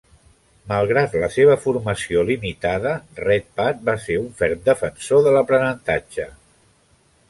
[0.69, 6.33] Malgrat la seva formació limitada, Redpath va ser un ferm defensor de l'aprenentatge.